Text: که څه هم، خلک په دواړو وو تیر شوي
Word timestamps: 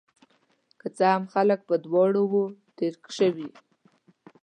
که 0.79 0.87
څه 0.97 1.05
هم، 1.13 1.23
خلک 1.33 1.59
په 1.69 1.75
دواړو 1.85 2.21
وو 2.31 2.43
تیر 2.77 2.93
شوي 3.17 3.47